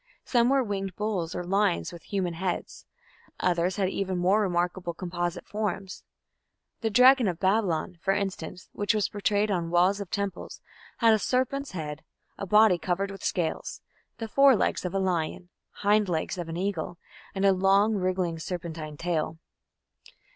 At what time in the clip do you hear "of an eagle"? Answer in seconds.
16.39-16.97